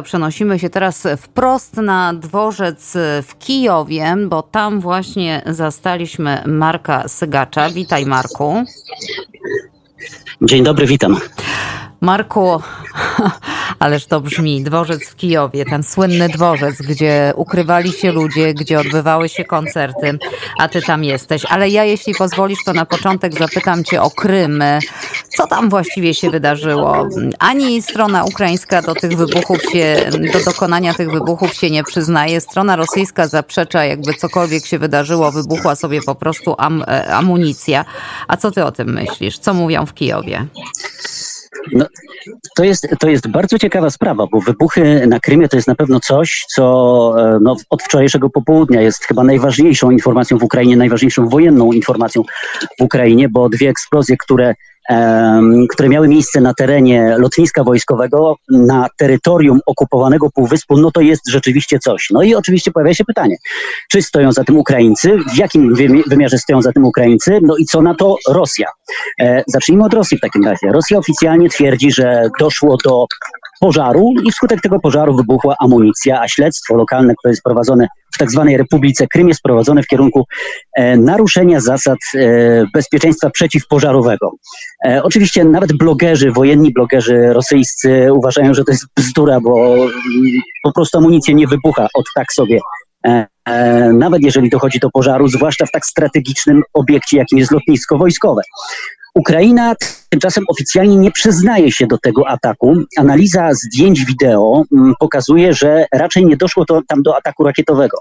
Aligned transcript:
Przenosimy 0.00 0.58
się 0.58 0.70
teraz 0.70 1.06
wprost 1.18 1.76
na 1.76 2.14
dworzec 2.14 2.92
w 3.22 3.38
Kijowie, 3.38 4.16
bo 4.28 4.42
tam 4.42 4.80
właśnie 4.80 5.42
zastaliśmy 5.46 6.42
Marka 6.46 7.08
Sygacza. 7.08 7.70
Witaj 7.70 8.06
Marku. 8.06 8.64
Dzień 10.42 10.64
dobry, 10.64 10.86
witam. 10.86 11.16
Marku, 12.00 12.62
ależ 13.78 14.06
to 14.06 14.20
brzmi, 14.20 14.62
dworzec 14.62 15.08
w 15.08 15.16
Kijowie, 15.16 15.64
ten 15.64 15.82
słynny 15.82 16.28
dworzec, 16.28 16.76
gdzie 16.76 17.32
ukrywali 17.36 17.92
się 17.92 18.12
ludzie, 18.12 18.54
gdzie 18.54 18.80
odbywały 18.80 19.28
się 19.28 19.44
koncerty, 19.44 20.18
a 20.58 20.68
ty 20.68 20.82
tam 20.82 21.04
jesteś. 21.04 21.44
Ale 21.44 21.68
ja, 21.68 21.84
jeśli 21.84 22.14
pozwolisz, 22.14 22.64
to 22.64 22.72
na 22.72 22.86
początek 22.86 23.38
zapytam 23.38 23.84
cię 23.84 24.02
o 24.02 24.10
Krym. 24.10 24.62
Co 25.36 25.46
tam 25.46 25.70
właściwie 25.70 26.14
się 26.14 26.30
wydarzyło? 26.30 27.08
Ani 27.38 27.82
strona 27.82 28.24
ukraińska 28.24 28.82
do 28.82 28.94
tych 28.94 29.16
wybuchów 29.16 29.62
się, 29.62 29.96
do 30.32 30.44
dokonania 30.44 30.94
tych 30.94 31.10
wybuchów 31.10 31.54
się 31.54 31.70
nie 31.70 31.84
przyznaje. 31.84 32.40
Strona 32.40 32.76
rosyjska 32.76 33.26
zaprzecza, 33.26 33.84
jakby 33.84 34.14
cokolwiek 34.14 34.66
się 34.66 34.78
wydarzyło, 34.78 35.32
wybuchła 35.32 35.76
sobie 35.76 36.00
po 36.06 36.14
prostu 36.14 36.54
am, 36.58 36.84
e, 36.88 37.14
amunicja. 37.14 37.84
A 38.28 38.36
co 38.36 38.50
ty 38.50 38.64
o 38.64 38.72
tym 38.72 38.92
myślisz? 38.92 39.38
Co 39.38 39.54
mówią 39.54 39.86
w 39.86 39.94
Kijowie? 39.94 40.46
No, 41.72 41.86
to, 42.56 42.64
jest, 42.64 42.88
to 43.00 43.08
jest 43.08 43.28
bardzo 43.28 43.58
ciekawa 43.58 43.90
sprawa, 43.90 44.26
bo 44.32 44.40
wybuchy 44.40 45.06
na 45.06 45.20
Krymie 45.20 45.48
to 45.48 45.56
jest 45.56 45.68
na 45.68 45.74
pewno 45.74 46.00
coś, 46.00 46.44
co 46.54 47.14
e, 47.18 47.38
no, 47.42 47.56
od 47.70 47.82
wczorajszego 47.82 48.30
popołudnia 48.30 48.80
jest 48.80 49.04
chyba 49.04 49.24
najważniejszą 49.24 49.90
informacją 49.90 50.38
w 50.38 50.42
Ukrainie, 50.42 50.76
najważniejszą 50.76 51.28
wojenną 51.28 51.72
informacją 51.72 52.22
w 52.80 52.82
Ukrainie, 52.82 53.28
bo 53.28 53.48
dwie 53.48 53.68
eksplozje, 53.68 54.16
które 54.16 54.54
które 55.70 55.88
miały 55.88 56.08
miejsce 56.08 56.40
na 56.40 56.54
terenie 56.54 57.16
lotniska 57.18 57.64
wojskowego, 57.64 58.36
na 58.50 58.86
terytorium 58.98 59.60
okupowanego 59.66 60.30
półwyspu, 60.30 60.76
no 60.78 60.90
to 60.90 61.00
jest 61.00 61.28
rzeczywiście 61.28 61.78
coś. 61.78 62.08
No 62.10 62.22
i 62.22 62.34
oczywiście 62.34 62.70
pojawia 62.70 62.94
się 62.94 63.04
pytanie, 63.04 63.36
czy 63.90 64.02
stoją 64.02 64.32
za 64.32 64.44
tym 64.44 64.56
Ukraińcy, 64.56 65.18
w 65.34 65.36
jakim 65.36 65.74
wymiarze 66.06 66.38
stoją 66.38 66.62
za 66.62 66.72
tym 66.72 66.84
Ukraińcy, 66.84 67.38
no 67.42 67.56
i 67.56 67.64
co 67.64 67.82
na 67.82 67.94
to 67.94 68.16
Rosja. 68.28 68.68
E, 69.20 69.44
zacznijmy 69.46 69.84
od 69.84 69.94
Rosji 69.94 70.18
w 70.18 70.20
takim 70.20 70.44
razie. 70.44 70.72
Rosja 70.72 70.98
oficjalnie 70.98 71.48
twierdzi, 71.48 71.92
że 71.92 72.28
doszło 72.40 72.76
do 72.84 73.06
pożaru 73.62 74.14
i 74.24 74.30
wskutek 74.30 74.60
tego 74.60 74.80
pożaru 74.80 75.16
wybuchła 75.16 75.54
amunicja, 75.60 76.20
a 76.20 76.28
śledztwo 76.28 76.76
lokalne, 76.76 77.14
które 77.14 77.32
jest 77.32 77.42
prowadzone 77.42 77.88
w 78.14 78.18
tak 78.18 78.30
zwanej 78.30 78.56
Republice 78.56 79.06
Krym 79.06 79.28
jest 79.28 79.42
prowadzone 79.42 79.82
w 79.82 79.86
kierunku 79.86 80.26
e, 80.76 80.96
naruszenia 80.96 81.60
zasad 81.60 81.98
e, 82.14 82.64
bezpieczeństwa 82.74 83.30
przeciwpożarowego. 83.30 84.32
E, 84.86 85.02
oczywiście 85.02 85.44
nawet 85.44 85.72
blogerzy, 85.72 86.32
wojenni 86.32 86.72
blogerzy 86.72 87.32
rosyjscy 87.32 88.12
uważają, 88.12 88.54
że 88.54 88.64
to 88.64 88.72
jest 88.72 88.86
bzdura, 88.96 89.40
bo 89.40 89.74
mm, 89.74 89.90
po 90.62 90.72
prostu 90.72 90.98
amunicja 90.98 91.34
nie 91.34 91.46
wybucha 91.46 91.88
od 91.94 92.04
tak 92.14 92.32
sobie 92.32 92.58
e, 93.06 93.26
e, 93.48 93.92
nawet 93.92 94.22
jeżeli 94.22 94.50
dochodzi 94.50 94.78
do 94.80 94.90
pożaru, 94.90 95.28
zwłaszcza 95.28 95.66
w 95.66 95.70
tak 95.70 95.86
strategicznym 95.86 96.62
obiekcie, 96.74 97.16
jakim 97.16 97.38
jest 97.38 97.52
lotnisko 97.52 97.98
wojskowe. 97.98 98.42
Ukraina 99.14 99.74
tymczasem 100.08 100.44
oficjalnie 100.48 100.96
nie 100.96 101.10
przyznaje 101.10 101.72
się 101.72 101.86
do 101.86 101.98
tego 101.98 102.28
ataku. 102.28 102.74
Analiza 102.98 103.54
zdjęć 103.54 104.04
wideo 104.04 104.64
mm, 104.72 104.94
pokazuje, 104.98 105.54
że 105.54 105.86
raczej 105.92 106.26
nie 106.26 106.36
doszło 106.36 106.64
to, 106.64 106.80
tam 106.88 107.02
do 107.02 107.16
ataku 107.16 107.44
rakietowego. 107.44 107.98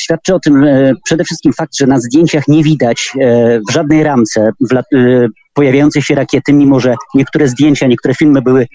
Świadczy 0.00 0.34
o 0.34 0.40
tym 0.40 0.64
e, 0.64 0.92
przede 1.04 1.24
wszystkim 1.24 1.52
fakt, 1.52 1.76
że 1.76 1.86
na 1.86 2.00
zdjęciach 2.00 2.48
nie 2.48 2.62
widać 2.62 3.12
e, 3.20 3.60
w 3.68 3.72
żadnej 3.72 4.02
ramce 4.02 4.52
e, 4.72 5.26
pojawiającej 5.54 6.02
się 6.02 6.14
rakiety, 6.14 6.52
mimo 6.52 6.80
że 6.80 6.94
niektóre 7.14 7.48
zdjęcia, 7.48 7.86
niektóre 7.86 8.14
filmy 8.14 8.42
były 8.42 8.66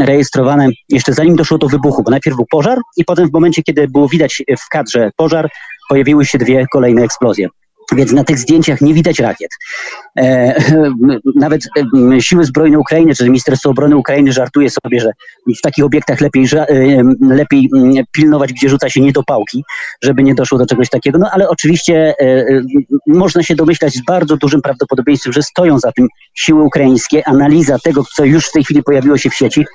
rejestrowane 0.00 0.68
jeszcze 0.88 1.12
zanim 1.12 1.36
doszło 1.36 1.58
do 1.58 1.68
wybuchu, 1.68 2.02
bo 2.02 2.10
najpierw 2.10 2.36
był 2.36 2.46
pożar 2.50 2.78
i 2.96 3.04
potem 3.04 3.28
w 3.28 3.32
momencie, 3.32 3.62
kiedy 3.62 3.88
było 3.88 4.08
widać 4.08 4.42
w 4.58 4.68
kadrze 4.68 5.10
pożar, 5.16 5.48
pojawiły 5.88 6.24
się 6.24 6.38
dwie 6.38 6.66
kolejne 6.72 7.02
eksplozje. 7.02 7.48
Więc 7.96 8.12
na 8.12 8.24
tych 8.24 8.38
zdjęciach 8.38 8.80
nie 8.80 8.94
widać 8.94 9.18
rakiet. 9.18 9.50
E, 10.18 10.54
nawet 11.34 11.62
e, 12.14 12.20
siły 12.20 12.44
zbrojne 12.44 12.78
Ukrainy, 12.78 13.14
czy 13.14 13.24
Ministerstwo 13.24 13.70
Obrony 13.70 13.96
Ukrainy 13.96 14.32
żartuje 14.32 14.70
sobie, 14.70 15.00
że 15.00 15.10
w 15.58 15.60
takich 15.62 15.84
obiektach 15.84 16.20
lepiej, 16.20 16.46
e, 16.52 17.02
lepiej 17.20 17.70
pilnować, 18.12 18.52
gdzie 18.52 18.68
rzuca 18.68 18.90
się 18.90 19.00
niedopałki, 19.00 19.64
żeby 20.02 20.22
nie 20.22 20.34
doszło 20.34 20.58
do 20.58 20.66
czegoś 20.66 20.88
takiego. 20.88 21.18
No 21.18 21.30
ale 21.32 21.48
oczywiście 21.48 22.14
można 23.06 23.42
się 23.42 23.54
domyślać 23.54 23.92
z 23.92 24.04
bardzo 24.04 24.36
dużym 24.36 24.62
prawdopodobieństwem, 24.62 25.32
że 25.32 25.42
stoją 25.42 25.78
za 25.78 25.92
tym 25.92 26.08
siły 26.34 26.62
ukraińskie. 26.62 27.28
Analiza 27.28 27.78
tego, 27.78 28.04
co 28.16 28.24
już 28.24 28.46
w 28.46 28.52
tej 28.52 28.64
chwili 28.64 28.82
pojawiło 28.82 29.18
się 29.18 29.30
w 29.30 29.34
sieci, 29.34 29.66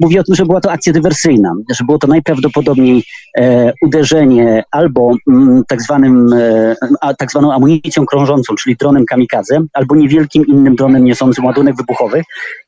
mówi 0.00 0.18
o 0.18 0.24
tym, 0.24 0.34
że 0.34 0.44
była 0.44 0.60
to 0.60 0.72
akcja 0.72 0.92
dywersyjna, 0.92 1.54
że 1.78 1.84
było 1.84 1.98
to 1.98 2.06
najprawdopodobniej 2.06 3.04
e, 3.38 3.72
uderzenie 3.82 4.64
albo 4.70 5.10
m, 5.28 5.42
mm, 5.42 5.62
tak, 5.68 5.82
zwanym, 5.82 6.32
e, 6.32 6.74
a, 7.00 7.14
tak 7.14 7.30
zwaną 7.30 7.52
amunicją 7.52 8.06
krążącą, 8.06 8.54
czyli 8.54 8.76
dronem 8.76 9.04
kamikadze, 9.06 9.60
albo 9.72 9.96
niewielkim 9.96 10.46
innym 10.46 10.76
dronem 10.76 11.04
niosącym 11.04 11.44
ładunek 11.44 11.76
wybuchowy 11.76 12.22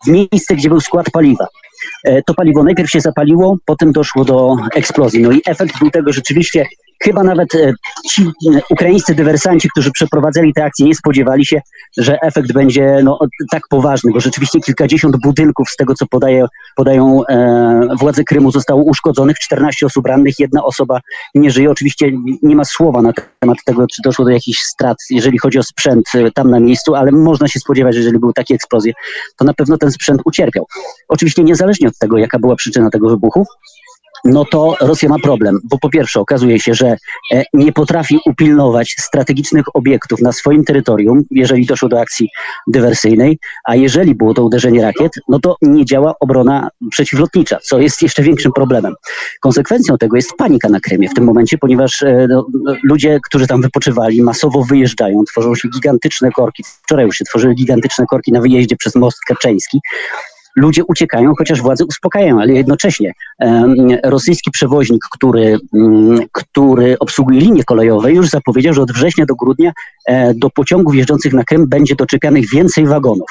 w 0.06 0.08
miejsce, 0.08 0.56
gdzie 0.56 0.68
był 0.68 0.80
skład 0.80 1.10
paliwa. 1.10 1.46
E, 2.04 2.22
to 2.22 2.34
paliwo 2.34 2.64
najpierw 2.64 2.90
się 2.90 3.00
zapaliło, 3.00 3.56
potem 3.64 3.92
doszło 3.92 4.24
do 4.24 4.56
eksplozji. 4.74 5.22
No 5.22 5.32
i 5.32 5.40
efekt 5.46 5.78
był 5.78 5.90
tego 5.90 6.12
rzeczywiście 6.12 6.66
Chyba 7.02 7.22
nawet 7.22 7.54
e, 7.54 7.72
ci 8.10 8.22
e, 8.22 8.60
ukraińscy 8.70 9.14
dywersanci, 9.14 9.68
którzy 9.70 9.90
przeprowadzali 9.90 10.52
te 10.54 10.64
akcje, 10.64 10.86
nie 10.86 10.94
spodziewali 10.94 11.46
się, 11.46 11.60
że 11.96 12.20
efekt 12.20 12.52
będzie 12.52 13.00
no, 13.04 13.18
tak 13.50 13.62
poważny, 13.70 14.12
bo 14.12 14.20
rzeczywiście 14.20 14.60
kilkadziesiąt 14.60 15.16
budynków 15.16 15.70
z 15.70 15.76
tego, 15.76 15.94
co 15.94 16.06
podaje, 16.06 16.46
podają 16.76 17.26
e, 17.26 17.88
władze 18.00 18.24
Krymu, 18.24 18.50
zostało 18.50 18.82
uszkodzonych, 18.82 19.38
14 19.38 19.86
osób 19.86 20.06
rannych, 20.06 20.34
jedna 20.38 20.64
osoba 20.64 21.00
nie 21.34 21.50
żyje. 21.50 21.70
Oczywiście 21.70 22.12
nie 22.42 22.56
ma 22.56 22.64
słowa 22.64 23.02
na 23.02 23.12
temat 23.38 23.58
tego, 23.64 23.86
czy 23.86 24.02
doszło 24.02 24.24
do 24.24 24.30
jakichś 24.30 24.58
strat, 24.58 24.96
jeżeli 25.10 25.38
chodzi 25.38 25.58
o 25.58 25.62
sprzęt 25.62 26.04
e, 26.14 26.30
tam 26.30 26.50
na 26.50 26.60
miejscu, 26.60 26.94
ale 26.94 27.12
można 27.12 27.48
się 27.48 27.60
spodziewać, 27.60 27.94
że 27.94 28.00
jeżeli 28.00 28.18
były 28.18 28.32
takie 28.32 28.54
eksplozje, 28.54 28.92
to 29.36 29.44
na 29.44 29.54
pewno 29.54 29.78
ten 29.78 29.92
sprzęt 29.92 30.22
ucierpiał. 30.24 30.66
Oczywiście 31.08 31.44
niezależnie 31.44 31.88
od 31.88 31.98
tego, 31.98 32.18
jaka 32.18 32.38
była 32.38 32.56
przyczyna 32.56 32.90
tego 32.90 33.08
wybuchu, 33.08 33.46
no 34.24 34.44
to 34.44 34.76
Rosja 34.80 35.08
ma 35.08 35.18
problem, 35.18 35.58
bo 35.64 35.78
po 35.78 35.90
pierwsze 35.90 36.20
okazuje 36.20 36.60
się, 36.60 36.74
że 36.74 36.96
e, 37.34 37.44
nie 37.54 37.72
potrafi 37.72 38.18
upilnować 38.26 38.94
strategicznych 38.98 39.64
obiektów 39.74 40.20
na 40.20 40.32
swoim 40.32 40.64
terytorium, 40.64 41.22
jeżeli 41.30 41.66
doszło 41.66 41.88
do 41.88 42.00
akcji 42.00 42.28
dywersyjnej, 42.66 43.38
a 43.64 43.76
jeżeli 43.76 44.14
było 44.14 44.34
to 44.34 44.44
uderzenie 44.44 44.82
rakiet, 44.82 45.12
no 45.28 45.38
to 45.40 45.56
nie 45.62 45.84
działa 45.84 46.14
obrona 46.20 46.68
przeciwlotnicza, 46.90 47.58
co 47.62 47.78
jest 47.78 48.02
jeszcze 48.02 48.22
większym 48.22 48.52
problemem. 48.52 48.94
Konsekwencją 49.40 49.98
tego 49.98 50.16
jest 50.16 50.32
panika 50.38 50.68
na 50.68 50.80
Krymie 50.80 51.08
w 51.08 51.14
tym 51.14 51.24
momencie, 51.24 51.58
ponieważ 51.58 52.02
e, 52.02 52.26
no, 52.30 52.46
ludzie, 52.84 53.18
którzy 53.24 53.46
tam 53.46 53.62
wypoczywali, 53.62 54.22
masowo 54.22 54.64
wyjeżdżają, 54.64 55.24
tworzą 55.24 55.54
się 55.54 55.68
gigantyczne 55.68 56.30
korki. 56.30 56.64
Wczoraj 56.82 57.06
już 57.06 57.16
się 57.16 57.24
tworzyły 57.24 57.54
gigantyczne 57.54 58.06
korki 58.06 58.32
na 58.32 58.40
wyjeździe 58.40 58.76
przez 58.76 58.94
most 58.94 59.18
Kerczeński 59.28 59.80
ludzie 60.58 60.84
uciekają, 60.84 61.32
chociaż 61.38 61.62
władze 61.62 61.84
uspokajają, 61.84 62.40
ale 62.40 62.52
jednocześnie 62.52 63.12
rosyjski 64.04 64.50
przewoźnik, 64.50 65.04
który, 65.10 65.58
mm, 65.74 66.20
który 66.32 66.98
obsługuje 66.98 67.40
linie 67.40 67.64
kolejowe, 67.64 68.12
już 68.12 68.28
zapowiedział, 68.28 68.74
że 68.74 68.82
od 68.82 68.92
września 68.92 69.26
do 69.26 69.34
grudnia 69.34 69.72
e, 70.06 70.34
do 70.34 70.50
pociągów 70.50 70.94
jeżdżących 70.94 71.32
na 71.32 71.44
Krym 71.44 71.68
będzie 71.68 71.94
doczekanych 71.94 72.50
więcej 72.50 72.86
wagonów. 72.86 73.30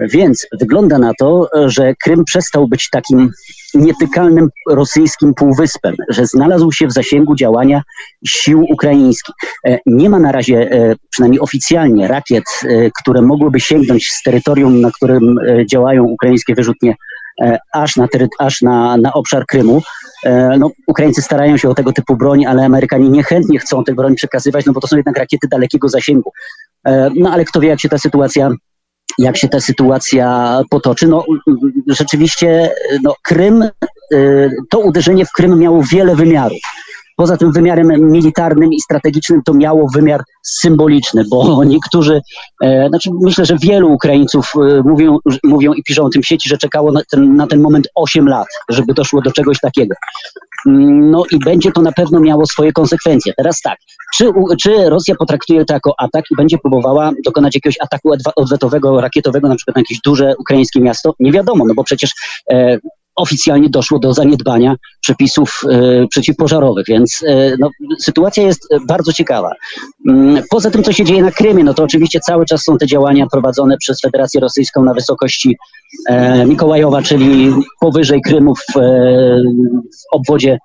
Więc 0.00 0.46
wygląda 0.60 0.98
na 0.98 1.12
to, 1.18 1.48
że 1.66 1.94
Krym 1.94 2.24
przestał 2.24 2.68
być 2.68 2.90
takim 2.90 3.30
nietykalnym 3.74 4.48
rosyjskim 4.68 5.34
półwyspem, 5.34 5.94
że 6.08 6.26
znalazł 6.26 6.72
się 6.72 6.86
w 6.86 6.92
zasięgu 6.92 7.34
działania 7.34 7.82
sił 8.26 8.64
ukraińskich. 8.70 9.34
E, 9.66 9.78
nie 9.86 10.10
ma 10.10 10.18
na 10.18 10.32
razie, 10.32 10.70
e, 10.70 10.94
przynajmniej 11.10 11.40
oficjalnie, 11.40 12.08
rakiet, 12.08 12.44
e, 12.64 12.90
które 13.00 13.22
mogłyby 13.22 13.60
sięgnąć 13.60 14.08
z 14.08 14.22
terytorium, 14.22 14.80
na 14.80 14.90
którym 14.90 15.36
działają 15.70 16.04
ukraińskie 16.04 16.54
wyrzutnie 16.54 16.94
aż 17.72 17.96
na, 17.96 18.08
aż 18.38 18.62
na, 18.62 18.96
na 18.96 19.12
obszar 19.12 19.46
Krymu. 19.46 19.82
No, 20.58 20.70
Ukraińcy 20.86 21.22
starają 21.22 21.56
się 21.56 21.68
o 21.68 21.74
tego 21.74 21.92
typu 21.92 22.16
broń, 22.16 22.46
ale 22.46 22.64
Amerykanie 22.64 23.08
niechętnie 23.08 23.58
chcą 23.58 23.84
tę 23.84 23.94
broń 23.94 24.14
przekazywać, 24.14 24.66
no 24.66 24.72
bo 24.72 24.80
to 24.80 24.86
są 24.86 24.96
jednak 24.96 25.18
rakiety 25.18 25.48
dalekiego 25.50 25.88
zasięgu. 25.88 26.32
No 27.14 27.32
ale 27.32 27.44
kto 27.44 27.60
wie, 27.60 27.68
jak 27.68 27.80
się 27.80 27.88
ta 27.88 27.98
sytuacja 27.98 28.50
jak 29.18 29.36
się 29.36 29.48
ta 29.48 29.60
sytuacja 29.60 30.60
potoczy. 30.70 31.08
No, 31.08 31.24
rzeczywiście 31.86 32.70
no, 33.02 33.14
Krym, 33.22 33.62
y, 34.12 34.50
to 34.70 34.78
uderzenie 34.78 35.26
w 35.26 35.32
Krym 35.32 35.58
miało 35.58 35.82
wiele 35.92 36.16
wymiarów. 36.16 36.58
Poza 37.16 37.36
tym 37.36 37.52
wymiarem 37.52 38.12
militarnym 38.12 38.72
i 38.72 38.80
strategicznym 38.80 39.42
to 39.44 39.54
miało 39.54 39.88
wymiar 39.94 40.22
symboliczny, 40.42 41.24
bo 41.30 41.64
niektórzy, 41.64 42.20
e, 42.62 42.88
znaczy 42.88 43.10
myślę, 43.20 43.44
że 43.44 43.56
wielu 43.58 43.92
Ukraińców 43.92 44.52
e, 44.56 44.82
mówią, 44.82 45.18
mówią 45.44 45.72
i 45.72 45.82
piszą 45.82 46.04
o 46.04 46.10
tym 46.10 46.22
sieci, 46.22 46.48
że 46.48 46.58
czekało 46.58 46.92
na 46.92 47.00
ten, 47.10 47.36
na 47.36 47.46
ten 47.46 47.60
moment 47.60 47.88
8 47.94 48.28
lat, 48.28 48.46
żeby 48.68 48.94
doszło 48.94 49.22
do 49.22 49.32
czegoś 49.32 49.60
takiego. 49.60 49.94
No 50.66 51.24
i 51.30 51.38
będzie 51.38 51.72
to 51.72 51.82
na 51.82 51.92
pewno 51.92 52.20
miało 52.20 52.46
swoje 52.46 52.72
konsekwencje. 52.72 53.32
Teraz 53.36 53.60
tak, 53.60 53.78
czy, 54.14 54.32
czy 54.60 54.90
Rosja 54.90 55.14
potraktuje 55.14 55.64
to 55.64 55.74
jako 55.74 55.94
atak 55.98 56.24
i 56.30 56.36
będzie 56.36 56.58
próbowała 56.58 57.12
dokonać 57.24 57.54
jakiegoś 57.54 57.76
ataku 57.80 58.10
odwetowego, 58.36 59.00
rakietowego, 59.00 59.48
na 59.48 59.54
przykład 59.56 59.76
na 59.76 59.80
jakieś 59.80 60.00
duże 60.00 60.34
ukraińskie 60.38 60.80
miasto? 60.80 61.14
Nie 61.20 61.32
wiadomo, 61.32 61.64
no 61.64 61.74
bo 61.74 61.84
przecież 61.84 62.10
e, 62.50 62.78
oficjalnie 63.16 63.68
doszło 63.68 63.98
do 63.98 64.12
zaniedbania 64.14 64.74
przepisów 65.00 65.60
e, 65.70 66.06
przeciwpożarowych, 66.08 66.86
więc 66.88 67.18
e, 67.26 67.56
no, 67.58 67.70
sytuacja 68.00 68.42
jest 68.42 68.68
bardzo 68.88 69.12
ciekawa. 69.12 69.50
Mm, 70.08 70.42
poza 70.50 70.70
tym, 70.70 70.82
co 70.82 70.92
się 70.92 71.04
dzieje 71.04 71.22
na 71.22 71.30
Krymie, 71.30 71.64
no 71.64 71.74
to 71.74 71.82
oczywiście 71.82 72.20
cały 72.20 72.46
czas 72.46 72.62
są 72.62 72.78
te 72.78 72.86
działania 72.86 73.26
prowadzone 73.32 73.76
przez 73.76 74.00
Federację 74.00 74.40
Rosyjską 74.40 74.84
na 74.84 74.94
wysokości 74.94 75.56
e, 76.08 76.46
Mikołajowa, 76.46 77.02
czyli 77.02 77.52
powyżej 77.80 78.20
Krymu 78.22 78.54
w, 78.54 78.80
obwodzie, 80.12 80.58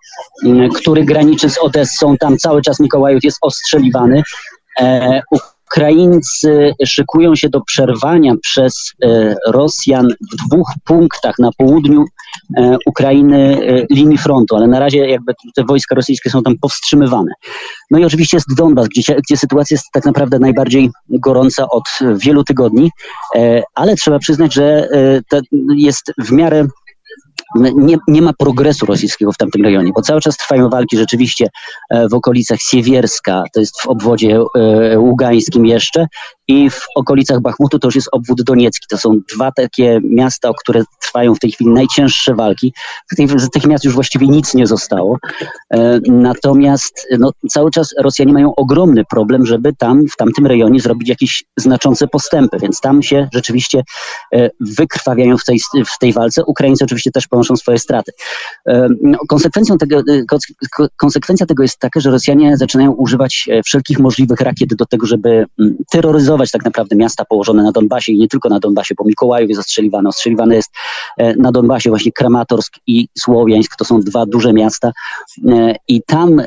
który 0.76 1.04
graniczy 1.04 1.50
z 1.50 1.58
Odessą. 1.58 2.18
Tam 2.18 2.38
cały 2.38 2.62
czas 2.62 2.80
Mikołajów 2.80 3.24
jest 3.24 3.38
ostrzeliwany. 3.42 4.24
Ukraińcy 5.72 6.74
szykują 6.86 7.36
się 7.36 7.50
do 7.50 7.62
przerwania 7.62 8.34
przez 8.42 8.94
e, 9.04 9.36
Rosjan 9.48 10.08
w 10.34 10.48
dwóch 10.48 10.72
punktach 10.86 11.36
na 11.40 11.50
południu 11.58 12.06
e, 12.58 12.78
Ukrainy 12.86 13.60
e, 13.62 13.96
linii 13.96 14.18
frontu, 14.18 14.56
ale 14.56 14.68
na 14.68 14.80
razie 14.80 15.10
jakby 15.10 15.34
te 15.56 15.64
wojska 15.64 15.96
rosyjskie 15.96 16.30
są 16.30 16.44
tam 16.44 16.58
powstrzymywane. 16.62 17.31
No 17.92 18.00
i 18.00 18.06
oczywiście 18.06 18.38
jest 18.38 18.56
Donbas, 18.58 18.88
gdzie, 18.88 19.16
gdzie 19.16 19.38
sytuacja 19.38 19.75
jest 19.75 19.86
tak 19.94 20.06
naprawdę 20.06 20.40
najbardziej 20.40 20.90
gorąca 21.10 21.70
od 21.70 21.84
wielu 22.16 22.44
tygodni, 22.44 22.92
ale 23.75 23.96
trzeba 23.96 24.20
przyznać, 24.20 24.54
że 24.54 24.90
jest 25.75 26.13
w 26.18 26.31
miarę 26.31 26.68
nie, 27.56 27.98
nie 28.08 28.22
ma 28.22 28.34
progresu 28.34 28.86
rosyjskiego 28.86 29.32
w 29.32 29.38
tamtym 29.38 29.64
rejonie, 29.64 29.92
bo 29.96 30.02
cały 30.02 30.22
czas 30.22 30.38
trwają 30.38 30.70
walki 30.70 30.98
rzeczywiście 30.98 31.50
e, 31.90 32.10
w 32.10 32.14
okolicach 32.14 32.60
Siewierska, 32.62 33.44
to 33.54 33.60
jest 33.60 33.82
w 33.82 33.88
obwodzie 33.88 34.40
e, 34.56 35.00
ługańskim 35.00 35.66
jeszcze, 35.66 36.08
i 36.48 36.70
w 36.70 36.82
okolicach 36.96 37.42
Bachmutu 37.42 37.80
to 37.80 37.88
już 37.88 37.96
jest 37.96 38.10
obwód 38.12 38.42
doniecki. 38.44 38.86
To 38.90 38.98
są 38.98 39.20
dwa 39.36 39.52
takie 39.52 40.00
miasta, 40.04 40.50
o 40.50 40.54
które 40.54 40.84
trwają 41.02 41.36
w 41.36 41.40
tej 41.40 41.52
chwili 41.52 41.72
najcięższe 41.72 42.36
walki. 42.36 42.74
Z 43.12 43.50
tych 43.50 43.66
miast 43.66 43.86
już 43.86 43.94
właściwie 43.94 44.28
nic 44.28 44.54
nie 44.54 44.68
zostało. 44.68 45.18
E, 45.74 46.00
natomiast 46.08 47.08
no, 47.20 47.32
cały 47.50 47.72
czas 47.72 47.94
Rosjanie 48.00 48.34
mają 48.34 48.56
ogromny 48.56 49.06
problem, 49.06 49.46
żeby 49.46 49.74
tam, 49.76 50.08
w 50.08 50.16
tamtym 50.18 50.48
rejonie 50.48 50.80
zrobić 50.80 51.10
jakieś 51.10 51.44
znaczące 51.58 52.08
postępy, 52.08 52.58
więc 52.60 52.82
tam 52.82 53.04
się 53.04 53.30
rzeczywiście 53.34 53.84
wykrwawiają 54.60 55.38
w 55.38 55.44
tej, 55.44 55.60
w 55.86 56.00
tej 56.00 56.14
walce. 56.14 56.46
Ukraińcy 56.46 56.86
oczywiście 56.86 57.12
też 57.12 57.28
ponoszą 57.28 57.56
swoje 57.56 57.80
straty. 57.80 58.12
No, 59.02 59.18
konsekwencją 59.28 59.78
tego, 59.78 60.02
konsekwencja 60.98 61.46
tego 61.46 61.64
jest 61.64 61.80
taka, 61.80 62.00
że 62.00 62.12
Rosjanie 62.12 62.58
zaczynają 62.58 62.92
używać 62.92 63.50
e, 63.52 63.64
wszelkich 63.64 64.00
możliwych 64.00 64.42
rakiet 64.42 64.76
do 64.76 64.86
tego, 64.86 65.08
żeby 65.08 65.46
mm, 65.60 65.78
tak 66.51 66.66
naprawdę 66.66 66.95
miasta 66.95 67.25
położone 67.25 67.63
na 67.63 67.72
Donbasie 67.72 68.12
i 68.12 68.18
nie 68.18 68.28
tylko 68.28 68.50
na 68.50 68.60
Donbasie, 68.60 68.95
bo 68.98 69.04
Mikołajów 69.06 69.50
jest 69.50 69.62
ostrzeliwany. 69.62 70.10
Ostrzeliwany 70.10 70.56
jest 70.56 70.72
e, 71.18 71.36
na 71.36 71.51
Donbasie 71.51 71.89
właśnie 71.89 72.12
Kramatorsk 72.12 72.74
i 72.88 73.07
Słowiańsk. 73.19 73.75
To 73.75 73.86
są 73.86 74.00
dwa 74.01 74.25
duże 74.25 74.54
miasta 74.54 74.92
e, 75.50 75.75
i 75.88 76.01
tam 76.04 76.42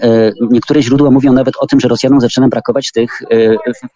niektóre 0.50 0.82
źródła 0.82 1.10
mówią 1.10 1.32
nawet 1.32 1.54
o 1.60 1.66
tym, 1.66 1.81
że 1.81 1.88
Rosjanom 1.88 2.20
zaczyna 2.20 2.48
brakować 2.48 2.92
tych 2.92 3.22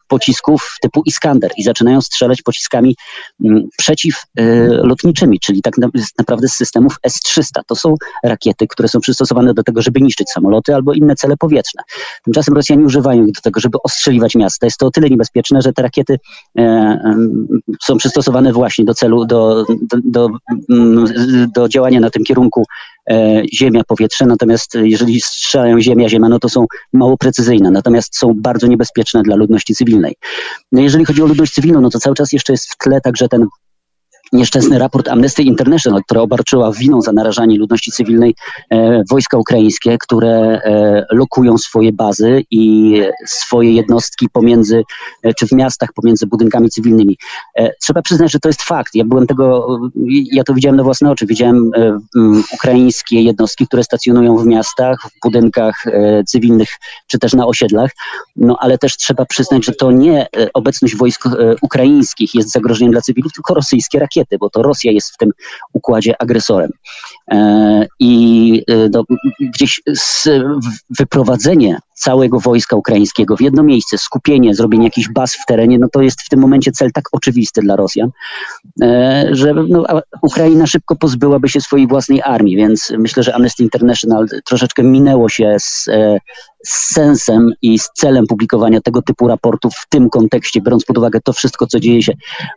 pocisków 0.09 0.77
typu 0.83 1.03
Iskander 1.07 1.51
i 1.57 1.63
zaczynają 1.63 2.01
strzelać 2.01 2.43
pociskami 2.43 2.97
mm, 3.45 3.69
przeciwlotniczymi, 3.79 5.41
czyli 5.41 5.63
tak 5.63 5.75
naprawdę 6.19 6.49
z 6.49 6.53
systemów 6.53 6.97
s-300. 7.03 7.61
To 7.67 7.77
są 7.77 7.95
rakiety, 8.25 8.67
które 8.67 8.89
są 8.89 9.01
przystosowane 9.01 9.55
do 9.55 9.63
tego, 9.63 9.83
żeby 9.83 10.01
niszczyć 10.01 10.31
samoloty 10.31 10.75
albo 10.75 10.93
inne 10.93 11.15
cele 11.15 11.37
powietrzne. 11.37 11.83
Tymczasem 12.25 12.55
Rosjanie 12.55 12.85
używają 12.85 13.27
ich 13.27 13.35
do 13.35 13.41
tego, 13.41 13.61
żeby 13.61 13.79
ostrzeliwać 13.85 14.35
miasta. 14.35 14.67
Jest 14.67 14.79
to 14.79 14.87
o 14.87 14.91
tyle 14.91 15.11
niebezpieczne, 15.11 15.63
że 15.63 15.73
te 15.73 15.83
rakiety 15.85 16.19
e, 16.59 16.99
są 17.83 17.97
przystosowane 17.97 18.53
właśnie 18.53 18.85
do 18.85 18.95
celu, 18.95 19.25
do, 19.25 19.65
do, 19.83 19.99
do, 20.05 20.29
mm, 20.71 21.05
do 21.55 21.69
działania 21.69 22.01
na 22.01 22.11
tym 22.11 22.25
kierunku 22.25 22.65
e, 23.11 23.43
ziemia, 23.55 23.83
powietrze, 23.85 24.27
natomiast 24.27 24.75
jeżeli 24.75 25.21
strzelają 25.21 25.81
ziemia, 25.81 26.09
ziemia, 26.09 26.29
no 26.29 26.39
to 26.39 26.49
są 26.49 26.67
mało 26.93 27.17
precyzyjne, 27.17 27.71
natomiast 27.71 28.19
są 28.19 28.33
bardzo 28.37 28.67
niebezpieczne 28.67 29.23
dla 29.23 29.37
ludności 29.37 29.75
cywilnej. 29.75 30.15
No 30.73 30.81
jeżeli 30.81 31.05
chodzi 31.05 31.23
o 31.23 31.27
ludność 31.27 31.53
cywilną, 31.53 31.81
no 31.81 31.91
to 31.91 31.99
cały 31.99 32.17
czas 32.17 32.33
jeszcze 32.33 32.53
jest 32.53 32.73
w 32.73 32.77
tle 32.77 33.01
także 33.01 33.29
ten 33.29 33.47
nieszczęsny 34.35 34.79
raport 34.79 35.09
Amnesty 35.09 35.43
International, 35.43 36.03
która 36.05 36.21
obarczyła 36.21 36.73
winą 36.73 37.01
za 37.01 37.13
narażanie 37.13 37.59
ludności 37.59 37.93
cywilnej 37.93 38.35
e, 38.71 39.03
wojska 39.11 39.39
ukraińskie, 39.39 39.99
które 39.99 40.31
e, 40.31 41.07
lokują 41.11 41.59
swoje 41.59 41.93
bazy 41.93 42.43
i 42.51 42.95
swoje 43.27 43.73
jednostki 43.73 44.29
pomiędzy, 44.33 44.83
e, 45.23 45.35
czy 45.35 45.47
w 45.47 45.53
miastach 45.53 45.93
pomiędzy 45.93 46.27
budynkami 46.27 46.71
cywilnymi. 46.71 47.17
E, 47.59 47.71
trzeba 47.83 48.03
przyznać, 48.03 48.33
że 48.33 48.39
to 48.39 48.49
jest 48.49 48.63
fakt. 48.63 48.95
Ja 48.95 49.05
byłem 49.05 49.27
tego, 49.27 49.79
ja 50.33 50.45
to 50.45 50.55
widziałem 50.55 50.77
na 50.77 50.83
własne 50.83 51.11
oczy. 51.11 51.27
Widziałem 51.27 51.71
e, 51.77 51.99
ukraińskie 52.55 53.23
jednostki, 53.23 53.67
które 53.67 53.85
stacjonują 53.85 54.37
w 54.37 54.47
miastach, 54.47 54.97
w 55.17 55.21
budynkach 55.23 55.75
e, 55.87 56.25
cywilnych, 56.25 56.69
czy 57.07 57.19
też 57.19 57.33
na 57.33 57.47
osiedlach. 57.47 57.91
No 58.37 58.57
ale 58.61 58.79
też 58.79 58.97
trzeba 58.97 59.25
przyznać, 59.25 59.65
że 59.65 59.73
to 59.73 59.93
nie 59.93 60.27
obecność 60.55 60.97
wojsk 60.97 61.25
ukraińskich 61.63 62.35
jest 62.35 62.53
zagrożeniem 62.53 62.93
dla 62.93 63.01
cywilów, 63.01 63.33
tylko 63.33 63.55
rosyjskie 63.55 63.99
rakiety 63.99 64.24
bo 64.39 64.51
to 64.51 64.63
Rosja 64.63 64.93
jest 64.93 65.15
w 65.15 65.17
tym 65.17 65.31
układzie 65.73 66.23
agresorem. 66.23 66.71
E, 67.31 67.87
I 67.99 68.65
no, 68.91 69.05
gdzieś 69.41 69.83
wyprowadzenie 70.99 71.79
całego 71.95 72.41
wojska 72.41 72.77
ukraińskiego 72.77 73.37
w 73.37 73.41
jedno 73.41 73.63
miejsce, 73.63 73.99
skupienie, 73.99 74.55
zrobienie 74.55 74.85
jakichś 74.85 75.09
baz 75.09 75.35
w 75.35 75.47
terenie, 75.47 75.79
no 75.79 75.87
to 75.93 76.03
jest 76.03 76.21
w 76.21 76.29
tym 76.29 76.41
momencie 76.41 76.73
cel 76.73 76.93
tak 76.93 77.05
oczywisty 77.13 77.61
dla 77.61 77.77
Rosjan, 77.77 78.11
e, 78.83 79.29
że 79.33 79.55
no, 79.55 79.85
Ukraina 80.23 80.67
szybko 80.67 80.97
pozbyłaby 80.97 81.49
się 81.49 81.61
swojej 81.61 81.87
własnej 81.87 82.23
armii, 82.23 82.57
więc 82.57 82.93
myślę, 82.99 83.23
że 83.23 83.35
Amnesty 83.35 83.63
International 83.63 84.27
troszeczkę 84.45 84.83
minęło 84.83 85.29
się 85.29 85.57
z, 85.59 85.89
z 86.65 86.95
sensem 86.95 87.53
i 87.63 87.79
z 87.79 87.91
celem 87.95 88.27
publikowania 88.27 88.81
tego 88.81 89.03
typu 89.03 89.29
raportów 89.29 89.75
w 89.75 89.89
tym 89.89 90.11
kontekście, 90.11 90.61
biorąc 90.61 90.85
pod 90.85 90.99
uwagę 90.99 91.21
to 91.25 91.33
wszystko, 91.33 91.67
co 91.67 91.81
dzieje 91.81 92.03
się 92.03 92.13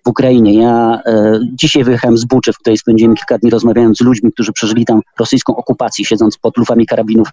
w 0.05 0.09
Ukrainie. 0.09 0.53
Ja 0.53 1.01
e, 1.05 1.39
dzisiaj 1.53 1.83
wyjechałem 1.83 2.17
z 2.17 2.25
Buczy, 2.25 2.53
w 2.53 2.57
której 2.57 2.77
spędziłem 2.77 3.15
kilka 3.15 3.37
dni 3.37 3.49
rozmawiając 3.49 3.97
z 3.97 4.01
ludźmi, 4.01 4.31
którzy 4.31 4.53
przeżyli 4.53 4.85
tam 4.85 5.01
rosyjską 5.19 5.55
okupację, 5.55 6.05
siedząc 6.05 6.37
pod 6.37 6.57
lufami 6.57 6.85
karabinów 6.85 7.27
e, 7.27 7.31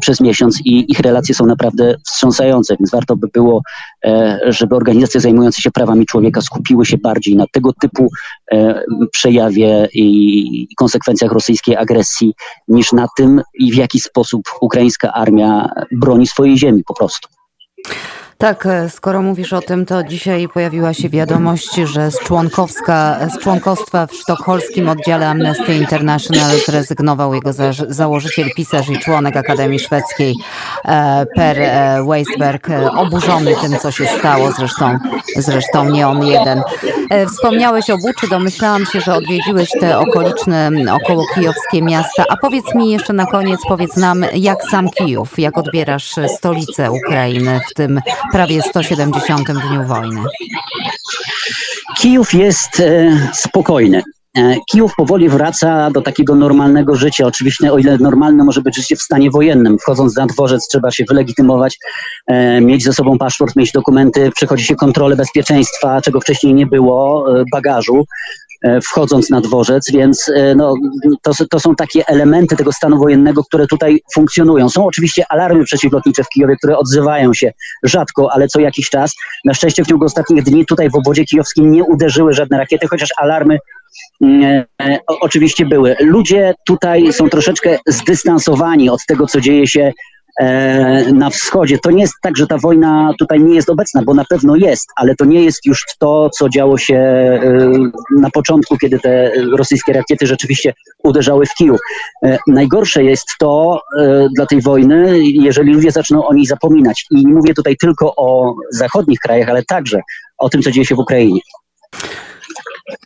przez 0.00 0.20
miesiąc 0.20 0.60
i 0.64 0.92
ich 0.92 1.00
relacje 1.00 1.34
są 1.34 1.46
naprawdę 1.46 1.94
wstrząsające, 2.06 2.76
więc 2.80 2.90
warto 2.90 3.16
by 3.16 3.28
było, 3.32 3.62
e, 4.04 4.40
żeby 4.48 4.76
organizacje 4.76 5.20
zajmujące 5.20 5.62
się 5.62 5.70
prawami 5.70 6.06
człowieka 6.06 6.40
skupiły 6.40 6.86
się 6.86 6.98
bardziej 6.98 7.36
na 7.36 7.44
tego 7.52 7.72
typu 7.72 8.08
e, 8.52 8.82
przejawie 9.12 9.88
i 9.94 10.68
konsekwencjach 10.76 11.32
rosyjskiej 11.32 11.76
agresji, 11.76 12.34
niż 12.68 12.92
na 12.92 13.06
tym 13.16 13.42
i 13.54 13.72
w 13.72 13.74
jaki 13.74 14.00
sposób 14.00 14.42
ukraińska 14.60 15.12
armia 15.12 15.68
broni 15.92 16.26
swojej 16.26 16.58
ziemi 16.58 16.82
po 16.86 16.94
prostu. 16.94 17.28
Tak, 18.40 18.66
e, 18.66 18.90
skoro 18.90 19.22
mówisz 19.22 19.52
o 19.52 19.60
tym, 19.60 19.86
to 19.86 20.04
dzisiaj 20.04 20.48
pojawiła 20.48 20.94
się 20.94 21.08
wiadomość, 21.08 21.74
że 21.74 22.10
z, 22.10 22.18
członkowska, 22.18 23.18
z 23.28 23.38
członkostwa 23.38 24.06
w 24.06 24.14
sztokholmskim 24.14 24.88
oddziale 24.88 25.28
Amnesty 25.28 25.74
International 25.74 26.56
zrezygnował 26.66 27.34
jego 27.34 27.52
za, 27.52 27.72
założyciel, 27.88 28.50
pisarz 28.56 28.88
i 28.88 28.98
członek 28.98 29.36
Akademii 29.36 29.78
Szwedzkiej 29.78 30.36
Per 31.36 31.58
e, 31.58 32.04
Weisberg, 32.08 32.68
oburzony 32.96 33.54
tym, 33.62 33.78
co 33.78 33.90
się 33.90 34.06
stało, 34.06 34.52
zresztą, 34.52 34.98
zresztą 35.36 35.90
nie 35.90 36.08
on 36.08 36.26
jeden. 36.26 36.62
Wspomniałeś 37.28 37.90
o 37.90 37.98
Buczy, 37.98 38.28
domyślałam 38.30 38.86
się, 38.86 39.00
że 39.00 39.14
odwiedziłeś 39.14 39.70
te 39.80 39.98
okoliczne, 39.98 40.70
około 40.92 41.24
kijowskie 41.34 41.82
miasta, 41.82 42.24
a 42.28 42.36
powiedz 42.36 42.74
mi 42.74 42.90
jeszcze 42.90 43.12
na 43.12 43.26
koniec, 43.26 43.60
powiedz 43.68 43.96
nam, 43.96 44.24
jak 44.34 44.64
sam 44.70 44.90
Kijów, 44.90 45.38
jak 45.38 45.58
odbierasz 45.58 46.14
stolicę 46.36 46.90
Ukrainy 46.90 47.60
w 47.70 47.74
tym 47.74 48.00
prawie 48.32 48.62
170 48.62 49.52
dniu 49.52 49.84
wojny? 49.84 50.20
Kijów 51.96 52.34
jest 52.34 52.80
e, 52.80 53.10
spokojny. 53.32 54.02
E, 54.38 54.56
Kijów 54.70 54.94
powoli 54.96 55.28
wraca 55.28 55.90
do 55.90 56.02
takiego 56.02 56.34
normalnego 56.34 56.94
życia. 56.96 57.26
Oczywiście, 57.26 57.72
o 57.72 57.78
ile 57.78 57.98
normalne 57.98 58.44
może 58.44 58.60
być 58.60 58.76
życie 58.76 58.96
w 58.96 59.02
stanie 59.02 59.30
wojennym. 59.30 59.78
Wchodząc 59.78 60.16
na 60.16 60.26
dworzec, 60.26 60.68
trzeba 60.68 60.90
się 60.90 61.04
wylegitymować, 61.08 61.78
e, 62.26 62.60
mieć 62.60 62.84
ze 62.84 62.92
sobą 62.92 63.18
paszport, 63.18 63.56
mieć 63.56 63.72
dokumenty, 63.72 64.30
przechodzi 64.34 64.64
się 64.64 64.76
kontrolę 64.76 65.16
bezpieczeństwa, 65.16 66.00
czego 66.00 66.20
wcześniej 66.20 66.54
nie 66.54 66.66
było, 66.66 67.26
bagażu. 67.52 68.04
E, 68.64 68.80
wchodząc 68.80 69.30
na 69.30 69.40
dworzec, 69.40 69.90
więc 69.92 70.28
e, 70.28 70.54
no, 70.54 70.74
to, 71.22 71.32
to 71.50 71.60
są 71.60 71.74
takie 71.74 72.06
elementy 72.08 72.56
tego 72.56 72.72
stanu 72.72 72.98
wojennego, 72.98 73.44
które 73.44 73.66
tutaj 73.66 74.00
funkcjonują. 74.14 74.68
Są 74.68 74.86
oczywiście 74.86 75.24
alarmy 75.28 75.64
przeciwlotnicze 75.64 76.24
w 76.24 76.28
Kijowie, 76.28 76.56
które 76.56 76.78
odzywają 76.78 77.34
się 77.34 77.52
rzadko, 77.82 78.32
ale 78.32 78.48
co 78.48 78.60
jakiś 78.60 78.90
czas. 78.90 79.14
Na 79.44 79.54
szczęście 79.54 79.84
w 79.84 79.86
ciągu 79.86 80.04
ostatnich 80.04 80.42
dni 80.42 80.66
tutaj 80.66 80.90
w 80.90 80.94
obwodzie 80.94 81.24
kijowskim 81.24 81.70
nie 81.70 81.84
uderzyły 81.84 82.32
żadne 82.32 82.58
rakiety, 82.58 82.86
chociaż 82.88 83.08
alarmy 83.16 83.58
mm, 84.22 84.64
e, 84.82 84.98
oczywiście 85.20 85.66
były. 85.66 85.96
Ludzie 86.00 86.54
tutaj 86.66 87.12
są 87.12 87.28
troszeczkę 87.28 87.78
zdystansowani 87.86 88.90
od 88.90 89.00
tego, 89.08 89.26
co 89.26 89.40
dzieje 89.40 89.66
się 89.66 89.92
na 91.12 91.30
wschodzie. 91.30 91.78
To 91.78 91.90
nie 91.90 92.02
jest 92.02 92.14
tak, 92.22 92.36
że 92.36 92.46
ta 92.46 92.58
wojna 92.58 93.12
tutaj 93.18 93.40
nie 93.40 93.54
jest 93.54 93.70
obecna, 93.70 94.02
bo 94.02 94.14
na 94.14 94.24
pewno 94.30 94.56
jest, 94.56 94.88
ale 94.96 95.14
to 95.14 95.24
nie 95.24 95.44
jest 95.44 95.66
już 95.66 95.84
to, 95.98 96.30
co 96.30 96.48
działo 96.48 96.78
się 96.78 97.00
na 98.18 98.30
początku, 98.30 98.76
kiedy 98.78 98.98
te 98.98 99.32
rosyjskie 99.56 99.92
rakiety 99.92 100.26
rzeczywiście 100.26 100.72
uderzały 101.04 101.46
w 101.46 101.54
Kijów. 101.54 101.80
Najgorsze 102.46 103.04
jest 103.04 103.26
to 103.38 103.80
dla 104.36 104.46
tej 104.46 104.60
wojny, 104.62 105.18
jeżeli 105.22 105.72
ludzie 105.72 105.90
zaczną 105.90 106.26
o 106.26 106.34
niej 106.34 106.46
zapominać. 106.46 107.06
I 107.10 107.26
nie 107.26 107.34
mówię 107.34 107.54
tutaj 107.54 107.76
tylko 107.76 108.12
o 108.16 108.54
zachodnich 108.70 109.18
krajach, 109.18 109.48
ale 109.48 109.62
także 109.64 110.00
o 110.38 110.48
tym, 110.48 110.62
co 110.62 110.70
dzieje 110.70 110.86
się 110.86 110.94
w 110.94 110.98
Ukrainie. 110.98 111.40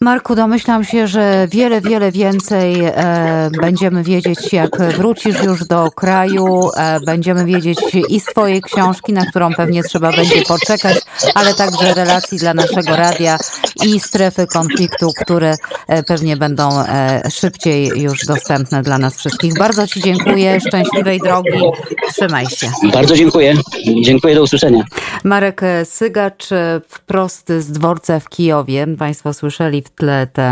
Marku, 0.00 0.34
domyślam 0.34 0.84
się, 0.84 1.06
że 1.06 1.48
wiele, 1.50 1.80
wiele 1.80 2.12
więcej 2.12 2.84
e, 2.84 3.50
będziemy 3.60 4.02
wiedzieć, 4.02 4.52
jak 4.52 4.76
wrócisz 4.80 5.42
już 5.42 5.64
do 5.64 5.90
kraju. 5.90 6.70
E, 6.76 7.00
będziemy 7.00 7.44
wiedzieć 7.44 7.78
i 8.08 8.20
z 8.20 8.24
Twojej 8.24 8.62
książki, 8.62 9.12
na 9.12 9.26
którą 9.26 9.54
pewnie 9.54 9.82
trzeba 9.82 10.12
będzie 10.12 10.42
poczekać, 10.42 10.96
ale 11.34 11.54
także 11.54 11.94
relacji 11.94 12.38
dla 12.38 12.54
naszego 12.54 12.96
radia 12.96 13.38
i 13.84 14.00
strefy 14.00 14.46
konfliktu, 14.46 15.10
które 15.20 15.54
e, 15.88 16.02
pewnie 16.02 16.36
będą 16.36 16.80
e, 16.80 17.22
szybciej 17.30 17.88
już 18.02 18.26
dostępne 18.26 18.82
dla 18.82 18.98
nas 18.98 19.16
wszystkich. 19.16 19.58
Bardzo 19.58 19.86
Ci 19.86 20.00
dziękuję. 20.00 20.60
Szczęśliwej 20.60 21.20
drogi. 21.20 21.60
Trzymaj 22.12 22.46
się. 22.46 22.70
Bardzo 22.92 23.16
dziękuję. 23.16 23.54
Dziękuję, 24.02 24.34
do 24.34 24.42
usłyszenia. 24.42 24.84
Marek 25.24 25.60
Sygacz 25.84 26.48
wprost 26.88 27.52
z 27.58 27.72
dworca 27.72 28.20
w 28.20 28.28
Kijowie. 28.28 28.86
Państwo 28.98 29.34
słyszeli 29.34 29.83
w 29.84 29.90
tle 29.96 30.26
te 30.26 30.48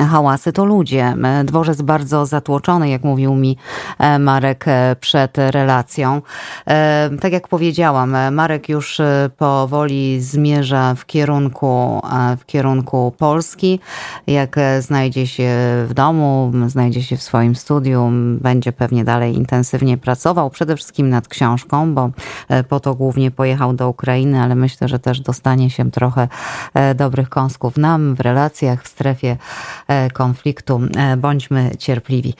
hałasy 0.00 0.52
to 0.52 0.64
ludzie. 0.64 1.16
Dworzec 1.44 1.82
bardzo 1.82 2.26
zatłoczony, 2.26 2.88
jak 2.88 3.04
mówił 3.04 3.34
mi 3.34 3.56
e, 3.98 4.18
Marek 4.18 4.64
e, 4.68 4.96
przed 5.00 5.38
relacją. 5.38 6.22
E, 6.66 7.10
tak 7.20 7.32
jak 7.32 7.48
powiedziałam, 7.48 8.16
Marek 8.34 8.68
już 8.68 9.00
powoli 9.36 10.20
zmierza 10.20 10.94
w 10.94 11.06
kierunku, 11.06 12.02
w 12.38 12.46
kierunku 12.46 13.12
Polski. 13.18 13.80
Jak 14.26 14.56
znajdzie 14.80 15.26
się 15.26 15.50
w 15.88 15.90
domu, 15.94 16.52
znajdzie 16.66 17.02
się 17.02 17.16
w 17.16 17.22
swoim 17.22 17.56
studium, 17.56 18.38
będzie 18.38 18.72
pewnie 18.72 19.04
dalej 19.04 19.36
intensywnie 19.36 19.98
pracował, 19.98 20.50
przede 20.50 20.76
wszystkim 20.76 21.08
nad 21.08 21.28
książką, 21.28 21.94
bo 21.94 22.10
po 22.68 22.80
to 22.80 22.94
głównie 22.94 23.30
pojechał 23.30 23.72
do 23.72 23.88
Ukrainy, 23.88 24.42
ale 24.42 24.54
myślę, 24.54 24.88
że 24.88 24.98
też 24.98 25.20
dostanie 25.20 25.70
się 25.70 25.90
trochę 25.90 26.28
dobrych 26.94 27.28
kąsków 27.28 27.76
nam 27.76 28.14
w 28.14 28.20
relacjach, 28.20 28.82
w 28.82 28.88
strefie 28.88 29.36
konfliktu. 30.12 30.80
Bądźmy 31.16 31.70
cierpliwi. 31.78 32.32